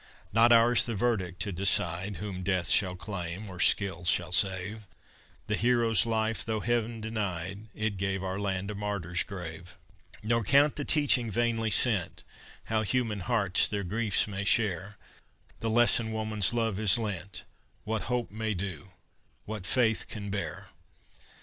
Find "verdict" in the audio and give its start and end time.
0.95-1.39